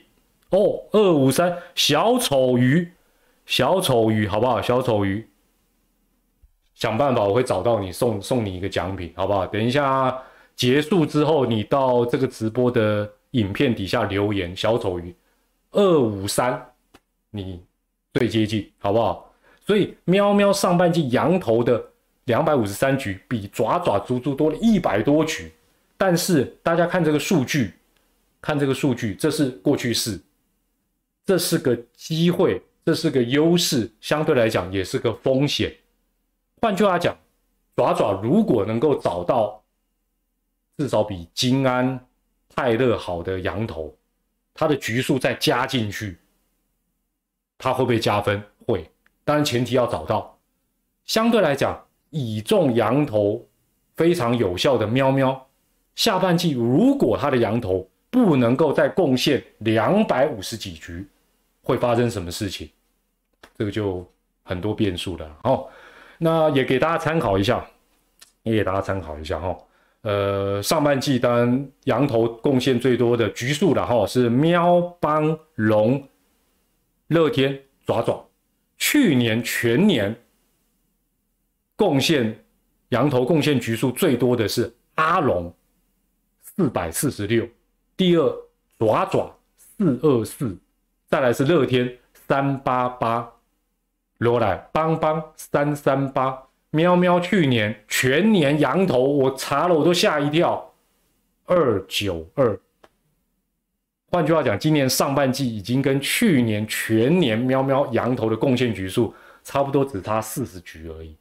[0.52, 2.92] 哦，二五三小丑鱼，
[3.48, 4.62] 小丑鱼，好不好？
[4.62, 5.28] 小丑鱼，
[6.76, 9.48] 想办法，我会找到你，送送你一个奖品，好不好？
[9.48, 10.16] 等一下
[10.56, 15.16] 结束之后，你到这个直播的影片底下留言，小丑鱼
[15.72, 16.64] 二五三，
[17.32, 17.62] 你
[18.14, 19.34] 最接近，好不好？
[19.66, 21.84] 所以喵喵上半季羊头的
[22.26, 25.52] 两百五十三局，比爪爪足足多了一百多局，
[25.98, 27.74] 但是大家看这个数据，
[28.42, 30.20] 看这个数据，这是过去式。
[31.26, 35.74] 这是个机会，这是个优势，相对来讲也是个风险。
[36.62, 37.16] 换句话讲，
[37.76, 39.64] 爪爪如果能够找到
[40.78, 42.08] 至少比金安、
[42.50, 43.96] 泰勒好的羊头，
[44.54, 46.18] 他的局数再加进去，
[47.58, 48.42] 他会不会加分？
[48.66, 48.90] 会，
[49.24, 50.38] 当然前提要找到。
[51.06, 53.46] 相对来讲，倚重羊头
[53.96, 55.48] 非常有效的喵喵，
[55.96, 61.08] 下半季如果他的羊头不能够再贡献两百五十几局。
[61.62, 62.70] 会发生什么事情？
[63.58, 64.08] 这个就
[64.44, 65.38] 很多变数了。
[65.46, 65.68] 哦，
[66.18, 67.66] 那也给大家参考一下，
[68.44, 69.58] 也给大家参考一下哈。
[70.02, 76.08] 呃，上半季当然羊头贡献最多的局数了哈，是喵邦龙
[77.08, 78.24] 乐天爪爪。
[78.78, 80.16] 去年全年
[81.76, 82.46] 贡献
[82.90, 85.52] 羊头贡献局数最多的是阿龙
[86.42, 87.48] 四百四十六，
[87.98, 88.30] 第二
[88.78, 90.56] 爪爪四二四。
[91.10, 91.98] 再来是乐天
[92.28, 93.32] 三八八，
[94.20, 100.74] 罗莱邦邦三三八，喵喵去年全年羊头我查了我都吓一跳，
[101.46, 102.58] 二九二。
[104.10, 111.14] 换句话讲，今年上半季已经跟去年全年喵喵羊头的贡献局数差不多，只差四十局而已。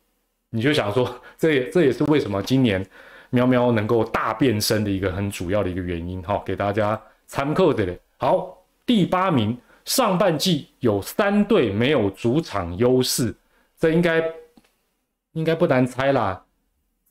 [0.50, 2.85] 你就想说， 这也这也是为什么今年
[3.30, 7.98] 喵喵能够大变身的一个很主要的一个原因哈，给大家参考的嘞。
[8.18, 9.59] 好，第八名。
[9.85, 13.35] 上半季有三队没有主场优势，
[13.79, 14.25] 这应该
[15.33, 16.42] 应该不难猜啦。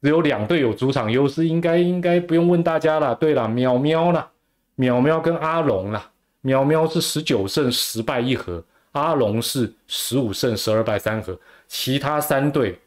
[0.01, 3.13] 只有两队有主场优势，应该应该不用问大家了。
[3.15, 4.27] 对了，喵喵啦，
[4.75, 12.79] 喵喵跟阿龙啦，喵喵是十九胜十败一和，阿龙是十五胜十二败三和，其他三队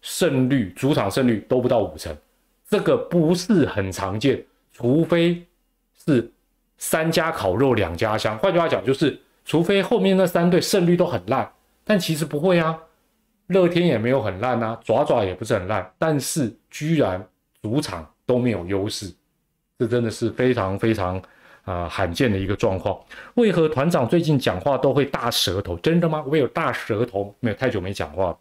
[0.00, 2.16] 胜率主场胜率都不到五成，
[2.68, 5.44] 这个不是很常见，除非
[6.06, 6.30] 是
[6.78, 8.38] 三家烤肉两家香。
[8.38, 9.20] 换句话讲，就是。
[9.44, 11.52] 除非后面那三队胜率都很烂，
[11.84, 12.78] 但其实不会啊，
[13.48, 17.26] 乐天也没有很烂啊，爪爪也不是很烂，但是居然
[17.60, 19.12] 主场都没有优势，
[19.78, 21.20] 这真的是非常非常
[21.64, 22.98] 啊罕见的一个状况。
[23.34, 25.76] 为何团长最近讲话都会大舌头？
[25.78, 26.24] 真的吗？
[26.26, 27.34] 我有大舌头？
[27.40, 28.38] 没有，太久没讲话了。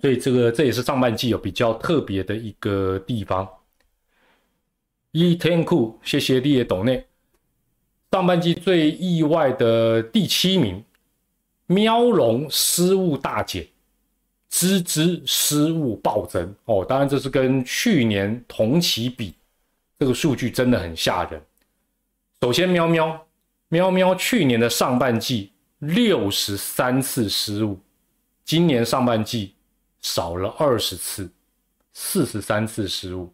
[0.00, 3.48] 所以这个这也是上半季有比较特别的一个地方。
[5.12, 7.02] 一天库，谢谢立业斗内。
[8.10, 10.84] 上半季最意外的第七名，
[11.66, 13.66] 喵龙失误大减，
[14.50, 16.54] 吱吱失误暴增。
[16.66, 19.34] 哦，当然这是跟去年同期比，
[19.98, 21.42] 这个数据真的很吓人。
[22.42, 23.26] 首先，喵喵
[23.68, 27.78] 喵喵，去年的上半季六十三次失误，
[28.44, 29.54] 今年上半季
[30.02, 31.30] 少了二十次，
[31.94, 33.32] 四十三次失误。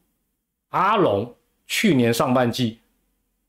[0.69, 1.35] 阿龙。
[1.67, 2.79] 去年上半季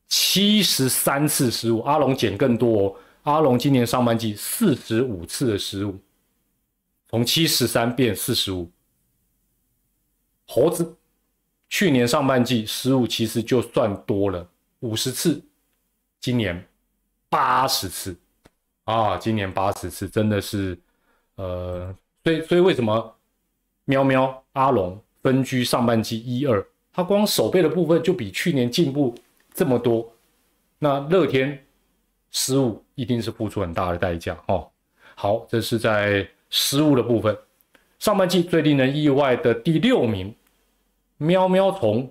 [0.08, 2.88] 七十三次失误，阿龙减更多。
[2.90, 2.96] 哦。
[3.24, 5.98] 阿龙今年上半季四十五次的失误，
[7.10, 8.70] 从七十三变四十五。
[10.48, 10.96] 猴子
[11.70, 14.48] 去年上半季失误其实就算多了
[14.82, 15.44] 五十次，
[16.22, 16.64] 今年
[17.28, 18.16] 八十次
[18.84, 19.18] 啊！
[19.18, 20.78] 今年八十次真的是
[21.34, 21.92] 呃，
[22.24, 23.16] 所以所以为什么
[23.86, 26.64] 喵喵阿龙分居上半季一二？
[26.96, 29.14] 他光手背的部分就比去年进步
[29.54, 30.10] 这么多，
[30.80, 31.62] 那乐天
[32.32, 34.66] 失误一定是付出很大的代价哦。
[35.14, 37.38] 好，这是在失误的部分。
[38.00, 40.34] 上半季最令人意外的第六名，
[41.18, 42.10] 喵喵从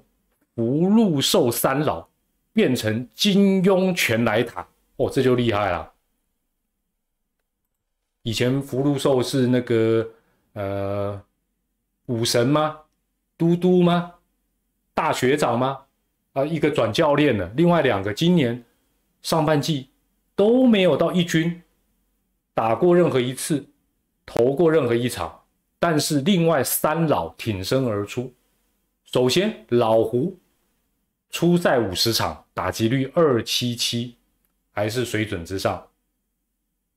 [0.54, 2.06] 福禄寿三老
[2.52, 4.66] 变成金庸全来塔
[4.96, 5.90] 哦，这就厉害了。
[8.22, 10.06] 以前福禄寿是那个
[10.52, 11.22] 呃
[12.06, 12.80] 武神吗？
[13.38, 14.12] 嘟嘟吗？
[14.94, 15.80] 大学长吗？
[16.32, 18.64] 啊，一个转教练了，另外两个今年
[19.22, 19.90] 上半季
[20.34, 21.62] 都没有到一军
[22.54, 23.66] 打过任何一次，
[24.24, 25.42] 投过任何一场。
[25.78, 28.32] 但是另外三老挺身而出，
[29.04, 30.38] 首先老胡
[31.28, 34.16] 出赛五十场，打击率二七七，
[34.72, 35.86] 还是水准之上。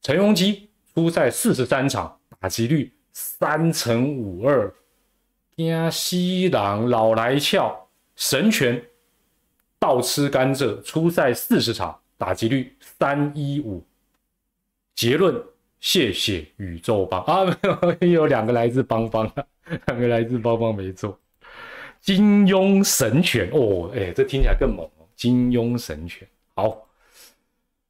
[0.02, 4.74] 陈荣基出赛四十三场，打击率三成五二。
[5.58, 7.87] 亚西朗老来俏
[8.18, 8.84] 神拳
[9.80, 13.82] 倒吃甘蔗，出赛四十场，打击率三一五。
[14.94, 15.42] 结论。
[15.80, 17.46] 谢谢宇宙帮啊，
[18.02, 19.32] 没有，有两个来自邦邦，
[19.86, 21.16] 两个来自邦邦，没错。
[22.02, 25.06] 金庸神拳哦，哎，这听起来更猛哦。
[25.16, 26.88] 金庸神拳，好，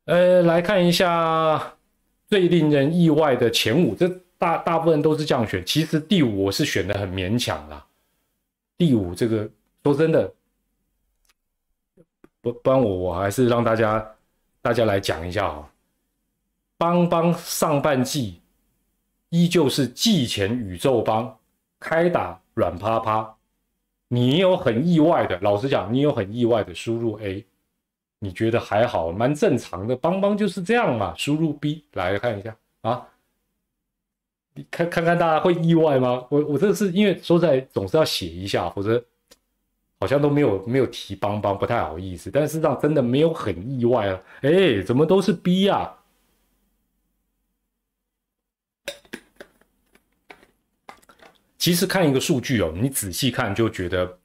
[0.04, 1.76] 呃，来看一下
[2.28, 4.06] 最令人意外的前五，这
[4.38, 7.86] 大大部分都是这样选，其实第五我是选的很勉强啦。
[8.78, 9.50] 第五这个
[9.84, 10.34] 说真的，
[12.42, 14.16] 不不然我我还是让大家
[14.62, 15.70] 大家来讲一下啊。
[16.78, 18.42] 邦邦上半季
[19.30, 21.38] 依旧是季前宇宙邦
[21.80, 23.36] 开打软趴趴，
[24.10, 27.46] 你有很意外的，老实讲，你有很意外的输入 A，
[28.20, 29.96] 你觉得还好，蛮正常的。
[29.96, 33.08] 邦邦就是这样嘛，输入 B 来看一下啊，
[34.54, 36.26] 你看看看大家会意外吗？
[36.30, 39.04] 我我这个是因为说在总是要写一下，否则
[40.00, 42.30] 好像都没有没有提邦邦，不太好意思。
[42.30, 45.94] 但是上真的没有很意外啊，哎，怎么都是 B 呀？
[51.58, 54.18] 其实看一个数据哦，你仔细看就觉得，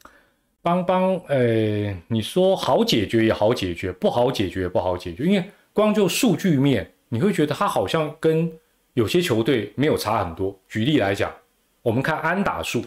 [0.61, 8.53] 邦邦，呃，你说好解决也好解决，不好解决也不好解决，因为光就数据面，你会觉得他好像跟
[8.93, 10.57] 有些球队没有差很多。
[10.69, 11.33] 举例来讲，
[11.81, 12.85] 我们看安打数，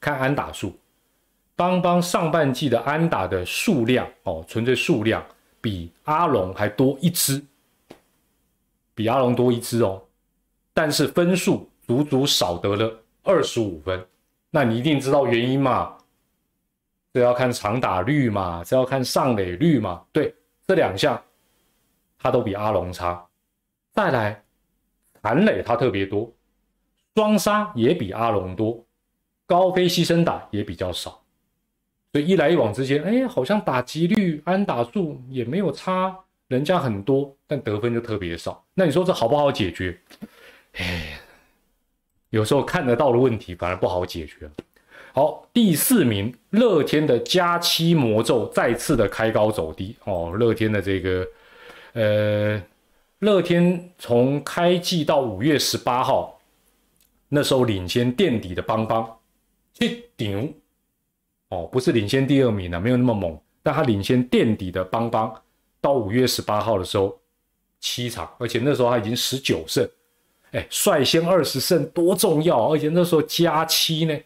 [0.00, 0.76] 看安打数，
[1.56, 5.24] 邦邦上半季的安打的数量哦，纯粹数量
[5.60, 7.42] 比阿龙还多一支，
[8.94, 10.02] 比阿龙多一支哦，
[10.72, 13.00] 但是分数足足少得了。
[13.22, 14.06] 二十五分，
[14.50, 15.96] 那你一定知道原因嘛？
[17.12, 20.04] 这要看长打率嘛，这要看上垒率嘛。
[20.12, 20.34] 对，
[20.66, 21.18] 这两项
[22.18, 23.24] 他都比阿龙差。
[23.92, 24.44] 再来，
[25.22, 26.30] 残垒他特别多，
[27.14, 28.84] 双杀也比阿龙多，
[29.46, 31.23] 高飞牺牲打也比较少。
[32.14, 38.64] 所以一来一往之间，哎，好像打击率、安打数也没有差，人家很多，但得分就特别少。
[38.74, 39.98] 那你说这好不好解决？
[40.74, 41.18] 哎。
[42.30, 44.50] 有时候看得到的问题反而不好解决。
[45.12, 50.34] 好，第四名，乐天的加七魔咒再次的开高走低哦。
[50.36, 51.26] 乐天的这个，
[51.92, 52.60] 呃，
[53.20, 56.40] 乐天从开季到五月十八号，
[57.28, 59.18] 那时候领先垫底的邦邦，
[59.74, 60.52] 去顶
[61.54, 65.32] 哦，不是领先第二名的，没有那么猛，但他领先垫底的邦邦，
[65.80, 67.16] 到五月十八号的时候，
[67.80, 69.88] 七场，而且那时候他已经十九胜。
[70.52, 74.16] 哎，率先二十胜多重要，而且那时候加七呢，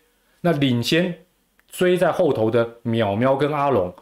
[0.41, 1.27] 那领先
[1.69, 3.95] 追在后头的淼淼跟阿龙，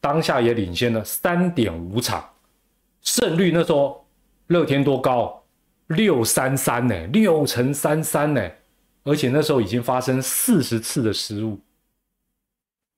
[0.00, 2.28] 当下也领先了三点五场，
[3.00, 4.06] 胜率那时候
[4.48, 5.42] 乐天多高，
[5.86, 8.50] 六三三呢，六乘三三呢，
[9.04, 11.58] 而且那时候已经发生四十次的失误，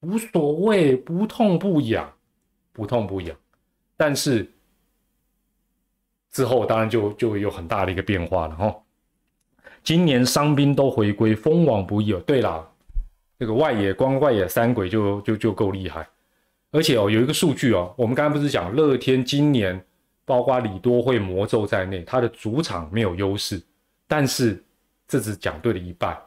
[0.05, 2.12] 无所谓，不痛不痒，
[2.72, 3.36] 不痛不痒，
[3.96, 4.50] 但是。
[6.30, 8.76] 之后当然就就有很大的一个变化了哈。
[9.84, 12.20] 今年伤兵都回归，封网不易哦。
[12.26, 12.68] 对了，
[13.38, 16.05] 这个外野光外野三鬼就就就够厉害，
[16.72, 19.80] 而且哦有一个数据哦，我们刚才不是讲乐天今年
[20.24, 23.62] 包括李多惠魔咒在内，他的主场没有优势，
[24.09, 24.61] 但是
[25.07, 26.20] 这只讲对了一半。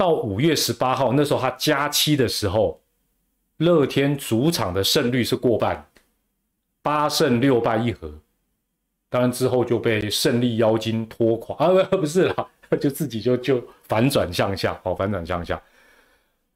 [0.00, 2.80] 到五月十八号那时候他加七的时候，
[3.58, 5.86] 乐天主场的胜率是过半，
[6.80, 8.10] 八胜六败一和。
[9.10, 11.68] 当然之后就被胜利妖精拖垮啊！
[11.90, 12.48] 不是啦，
[12.80, 15.60] 就自己就就反转向下，哦，反转向下。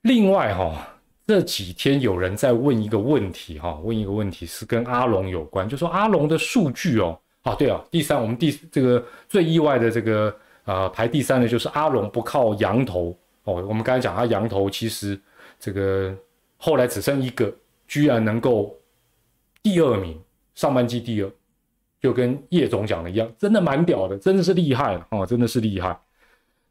[0.03, 0.89] 另外哈，
[1.27, 10.35] 这几天有人在问一个问题哈，问一个问题是跟阿龙有关，就说阿龙的数据哦，啊对啊，第三我们第这个最意外的这个
[10.65, 13.15] 呃排第三的就是阿龙不靠羊头
[13.45, 15.19] 哦，我们刚才讲他羊头其实
[15.59, 16.15] 这个
[16.57, 17.55] 后来只剩一个，
[17.87, 18.75] 居然能够
[19.63, 20.21] 第二名，
[20.55, 21.31] 上半季第二，
[22.01, 25.99] 就跟叶总讲的一样，真的蛮屌的，真的是厉害了哦，真的是厉害。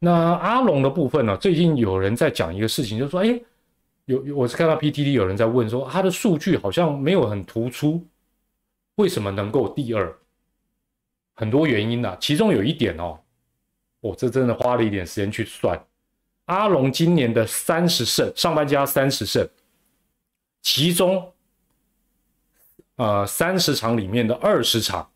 [0.00, 1.36] 那阿龙的部分呢？
[1.36, 3.40] 最近有人在讲一个事情，就说，哎，
[4.04, 8.06] 有我是看到 PTT 有人在问说，他的数据好像没有很突出，
[8.96, 10.14] 为什么能够第二？
[11.36, 13.18] 很多原因呐，其中有一点哦，
[14.00, 15.82] 我这真的花了一点时间去算，
[16.46, 19.48] 阿龙今年的三十胜，上半加三十胜，
[20.60, 21.32] 其中，
[22.96, 25.10] 呃，三十场里面的二十场，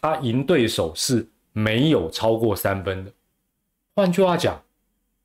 [0.00, 3.12] 他赢对手是没有超过三分的。
[3.94, 4.62] 换句话讲，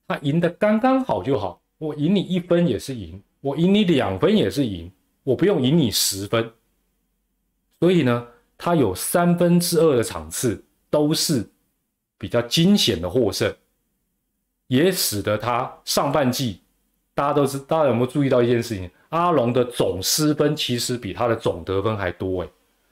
[0.08, 1.62] 他赢得刚刚好就好。
[1.78, 4.92] 我赢你一分也是赢，我赢你两分也是赢，
[5.24, 6.52] 我不用赢你十分。
[7.80, 8.28] 所以呢，
[8.58, 11.48] 他有三分之二的场次都是
[12.18, 13.56] 比较惊险的获胜，
[14.68, 16.62] 也使得他上半季，
[17.14, 18.90] 大家都知，大家有没有注意到一件事情？
[19.10, 22.50] 阿龙的总失分其实比他的总得分还多诶，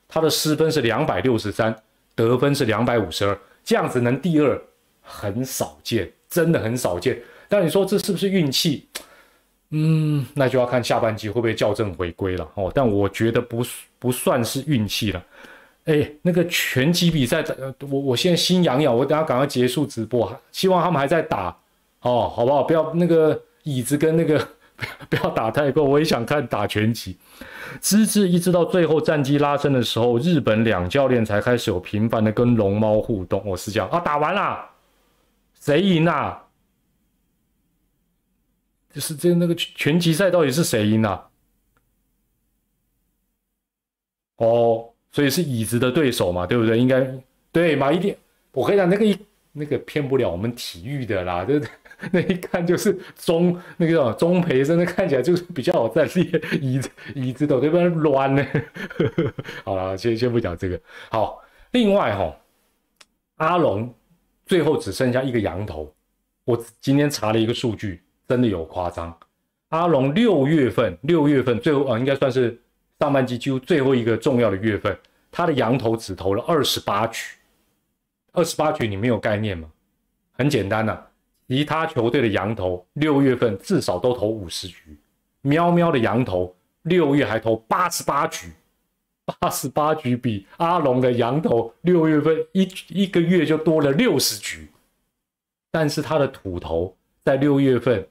[0.07, 1.75] 他的失分是两百六十三，
[2.15, 4.61] 得分是两百五十二，这样子能第二。
[5.07, 7.21] 很少见，真的很少见。
[7.47, 8.87] 但你说这是不是运气？
[9.69, 12.71] 嗯，那就要看下半季会不会校正回归了哦。
[12.73, 13.63] 但我觉得不
[13.99, 15.23] 不算是运气了。
[15.83, 17.45] 哎，那个拳击比赛，
[17.81, 21.55] 我我现在心痒痒，我等下赶快结束直播，希望他们还在打
[22.05, 22.61] 哦，好不好？
[22.61, 24.37] 不要那个椅子跟那个
[24.75, 27.17] 不要 不要打太过，我也想看打拳击。
[27.81, 33.41] 直至一直到最后战绩拉升的时候，日本两教练才开始有频繁的跟龙猫互动。
[33.43, 34.69] 我是这样啊，打完了。
[35.59, 36.43] 谁赢啊？
[38.93, 41.27] 就是这那个拳击赛到底是谁赢啊？
[44.37, 46.77] 哦，所以是椅子的对手嘛，对不对？
[46.77, 47.01] 应该
[47.51, 47.91] 对嘛？
[47.91, 48.15] 一定，
[48.51, 49.17] 我跟你讲，那个一
[49.53, 51.73] 那个骗不了我们体育的啦，对不对
[52.11, 57.89] 那一看就是中那个中培生，那看起来就是比较好在练椅子椅子的，对不对？
[57.89, 58.45] 乱呢。
[59.63, 60.79] 好了，先先不讲这个。
[61.09, 61.41] 好，
[61.71, 62.35] 另外哈，
[63.37, 63.93] 阿龙。
[64.47, 65.91] 最后只剩下一个羊头，
[66.43, 69.11] 我今天查了一个数据，真的有夸张。
[69.69, 72.55] 阿龙六月份，六月份最后啊，应该算是
[72.99, 74.95] 上半季几乎最后一个重要的月份，
[75.31, 77.19] 他的羊头只投了二十八局。
[78.33, 79.67] 二十八局你没有概念吗？
[80.33, 81.01] 很简单呐，
[81.47, 84.97] 其他球队的羊头六月份至少都投五十局，
[85.41, 88.51] 喵喵的羊头六月还投八十八局。
[89.41, 94.69] 八十八局比阿龙的羊头六月份一一个月就多了六十局，
[95.71, 98.07] 但是他的土头在六月份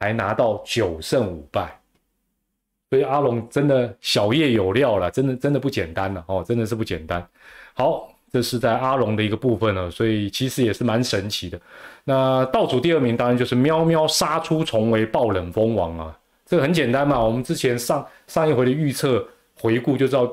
[0.00, 1.78] 还拿到九胜五败，
[2.88, 7.28] 所以阿龙真的小叶有料了，真的真的不简单了哦，真的是不简单。
[7.74, 11.60] 好，这是在阿龙的一个部分了，所以其实也是蛮神奇的。
[12.04, 19.26] 那倒数第二名当然就是喵喵杀出重围爆冷蜂王啊，这个很简单嘛，我们之前上上一回的预测。
[19.60, 20.30] 回顾就知道，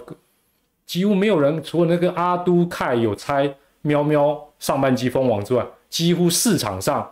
[0.85, 7.11] 几乎没有人除了那个阿都凯有猜喵喵上半季封王之外，几乎市场上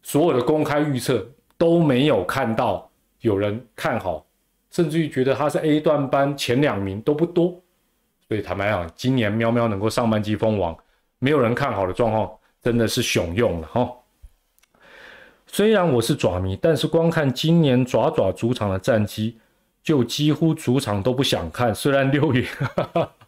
[0.00, 1.26] 所有的公开预测
[1.58, 2.88] 都没有看到
[3.18, 4.24] 有人看好，
[4.70, 7.60] 甚至于觉得他是 A 段班前两名都不多。
[8.34, 10.76] 所以坦白讲，今年喵喵能够上半季封王，
[11.20, 12.28] 没有人看好的状况
[12.60, 13.88] 真的是雄用了哈。
[15.46, 19.38] 虽然我是爪迷，但是光看今年爪爪主场的战绩。
[19.84, 22.44] 就几乎主场都不想看，虽然六月，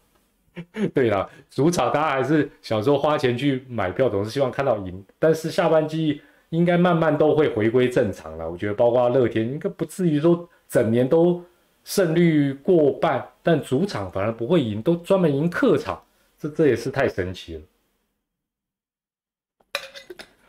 [0.93, 5.05] 对了，主场大家还是小时候花钱去买票，总是希望看到赢。
[5.21, 8.51] 但是下半季应该慢慢都会回归正常了。
[8.51, 11.41] 我觉得包括乐天应该不至于说整年都
[11.87, 16.03] 胜率过半，但主场反而不会赢，都专门赢客场，
[16.37, 17.63] 这这也是太神奇了。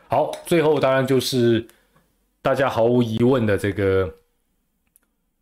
[0.08, 1.64] 好，最后当然就是
[2.42, 4.12] 大家毫无疑问的这个。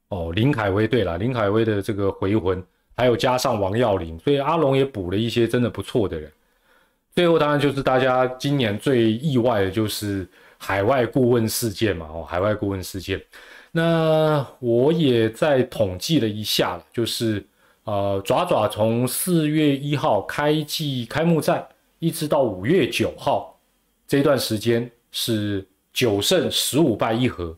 [0.08, 2.62] 哦，林凯威对了，林凯威的这个回魂，
[2.94, 6.30] 还有加上王耀林，所以阿龙也补了一些真的不错的人。
[7.12, 10.24] 最后当然就是大家今年最意外的就是
[10.58, 13.20] 海外顾问事件嘛，哦，海外顾问事件。
[13.76, 17.46] 那我也在统计了一下，就是
[17.84, 21.62] 呃，爪爪从四月一号开季开幕战，
[21.98, 23.60] 一直到五月九号
[24.08, 25.62] 这段时间是
[25.92, 27.54] 九胜十五败一和。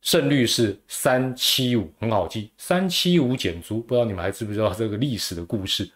[0.00, 5.88] 胜率是三七五，很好记，三七五减租，不知道你们还知不知道这个历史的故事？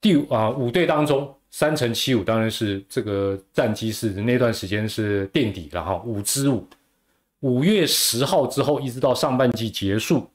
[0.00, 6.64] 第啊五队当中，三乘七五当然是这个战绩是那段时间是垫底了哈，五支五。
[7.40, 10.28] 五月十号之后，一直到上半季结束，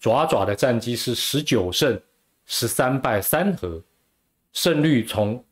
[0.00, 2.00] 爪爪的战绩是十九胜
[2.46, 3.82] 十三败三和，
[4.52, 5.42] 胜率从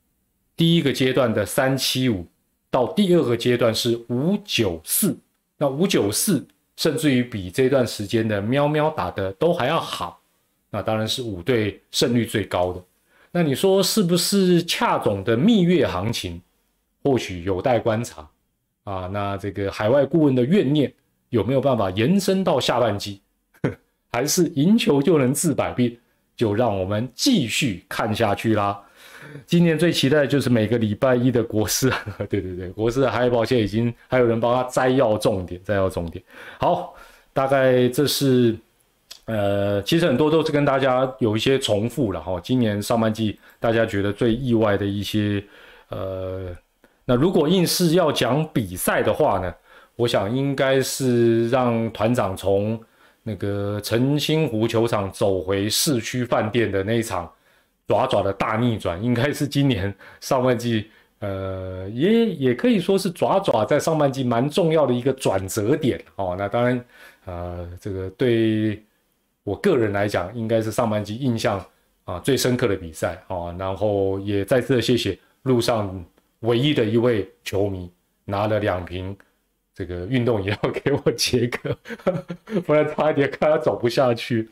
[0.56, 2.26] 第一个阶段的三七五
[2.70, 5.16] 到第二个阶段是五九四。
[5.58, 6.46] 那五九四
[6.76, 10.20] 甚至于比这段时间的喵喵打的都还要好，
[10.70, 12.82] 那当然是五队胜率最高的。
[13.30, 16.40] 那你说是不是恰总的蜜月行情？
[17.02, 18.26] 或许有待观察
[18.84, 19.08] 啊。
[19.12, 20.92] 那这个海外顾问的怨念
[21.30, 23.20] 有没有办法延伸到下半季？
[24.12, 25.98] 还是赢球就能治百病？
[26.36, 28.80] 就让我们继续看下去啦。
[29.46, 31.88] 今年最期待的就是每个礼拜一的国师，
[32.28, 36.22] 对对对，国师的海报现在已经还有人帮他摘要重点，摘要重点。
[36.58, 36.92] 好，
[37.32, 38.56] 大概这是，
[39.26, 42.40] 呃，其实很多都是跟大家有一些重复了哈。
[42.42, 45.42] 今年上半季大家觉得最意外的一些，
[45.88, 46.48] 呃，
[47.04, 49.54] 那如果硬是要讲比赛的话呢，
[49.96, 52.80] 我想应该是让团长从
[53.22, 57.30] 那个澄清湖球场走回市区饭店的那一场。
[57.86, 60.86] 爪爪的大逆转，应该是今年上半季，
[61.18, 66.34] 呃，也也可以说是爪爪在上半季蛮重要的一个转折点哦。
[66.38, 66.84] 那当然，
[67.26, 68.82] 呃，这个对
[69.42, 71.62] 我个人来讲，应该是上半季印象
[72.04, 73.54] 啊最深刻的比赛哦。
[73.58, 76.02] 然后也再次谢谢路上
[76.44, 77.90] 唯一的一位球迷
[78.24, 79.16] 拿了两瓶
[79.74, 81.76] 这个运动饮料给我杰克，
[82.64, 84.48] 不然差一点看他走不下去。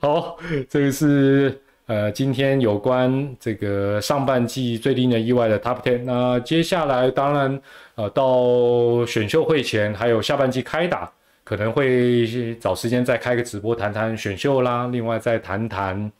[0.00, 1.60] 好，这个是。
[1.86, 7.60] 呃，今天有关这个上半季最令人意外的 Top Ten，那接下来当然，
[7.96, 11.12] 呃，到选秀会前还有下半季开打，
[11.42, 16.10] 可能会找时间再开个直播谈谈选秀啦，另外再谈谈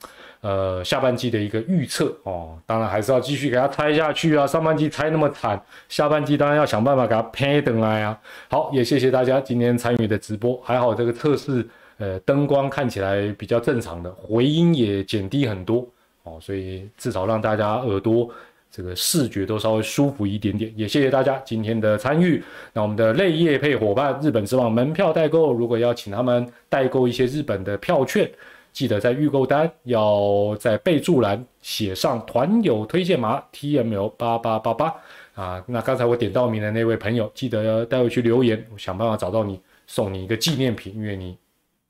[0.42, 2.58] 呃下半季的一个预测哦。
[2.66, 8.20] 当然还是要继续给他猜下去啊，上半季猜那么惨，下半季当然要想办法给他拍等来啊。
[8.50, 11.66] 好，也谢谢大家今天参与的直播，还好这个测试。
[11.98, 15.86] 呃，灯光看起来比较正常的，回音也减低很多
[16.24, 18.28] 哦，所以至少让大家耳朵
[18.72, 20.72] 这个视觉都稍微舒服一点点。
[20.74, 22.42] 也谢谢大家今天的参与。
[22.72, 28.28] 那我们的泪液配伙伴日本之网门票代购，如果要请他们代购一些日本的票券，
[28.72, 34.94] 记得在预购单要在备注栏写上团友推荐码 T M L 八八八八
[35.34, 35.62] 啊。
[35.66, 41.36] 那刚才我点到名的那位朋友，记得待会去留言，我想办法找到你，送你一个纪念品，因为你。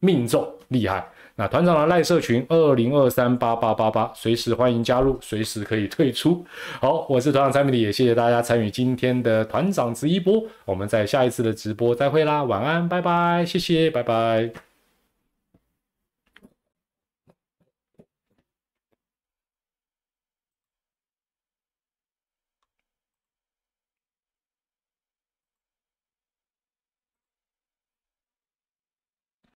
[0.05, 1.07] 命中厉害，
[1.37, 6.45] 那团长的赖社群二零二三八八八八，随时欢迎加入，随时可以退出。
[6.81, 14.72] 好，我是团长蔡明理，也谢谢大家参与今天的团长直播，我们在下一次的直播再会啦，晚安，拜拜，谢谢，拜拜。